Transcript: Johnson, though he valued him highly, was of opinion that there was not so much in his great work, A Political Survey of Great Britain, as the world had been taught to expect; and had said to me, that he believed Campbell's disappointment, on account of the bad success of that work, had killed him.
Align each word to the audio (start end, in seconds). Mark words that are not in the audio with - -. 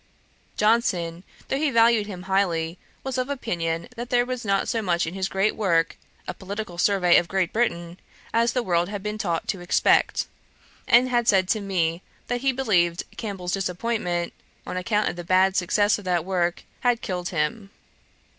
Johnson, 0.57 1.23
though 1.47 1.59
he 1.59 1.69
valued 1.69 2.07
him 2.07 2.23
highly, 2.23 2.79
was 3.03 3.19
of 3.19 3.29
opinion 3.29 3.87
that 3.95 4.09
there 4.09 4.25
was 4.25 4.43
not 4.43 4.67
so 4.67 4.81
much 4.81 5.05
in 5.05 5.13
his 5.13 5.27
great 5.29 5.55
work, 5.55 5.95
A 6.27 6.33
Political 6.33 6.79
Survey 6.79 7.17
of 7.17 7.27
Great 7.27 7.53
Britain, 7.53 7.99
as 8.33 8.53
the 8.53 8.63
world 8.63 8.89
had 8.89 9.03
been 9.03 9.19
taught 9.19 9.47
to 9.49 9.59
expect; 9.59 10.25
and 10.87 11.07
had 11.09 11.27
said 11.27 11.47
to 11.49 11.61
me, 11.61 12.01
that 12.29 12.41
he 12.41 12.51
believed 12.51 13.03
Campbell's 13.15 13.51
disappointment, 13.53 14.33
on 14.65 14.75
account 14.75 15.07
of 15.07 15.17
the 15.17 15.23
bad 15.23 15.55
success 15.55 15.99
of 15.99 16.05
that 16.05 16.25
work, 16.25 16.63
had 16.79 17.01
killed 17.03 17.29
him. 17.29 17.69